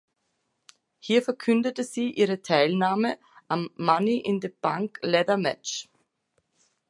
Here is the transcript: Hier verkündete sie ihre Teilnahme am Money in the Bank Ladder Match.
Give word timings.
Hier 0.97 1.21
verkündete 1.21 1.83
sie 1.83 2.09
ihre 2.09 2.41
Teilnahme 2.41 3.19
am 3.47 3.69
Money 3.77 4.17
in 4.17 4.41
the 4.41 4.49
Bank 4.49 4.97
Ladder 5.03 5.37
Match. 5.37 5.89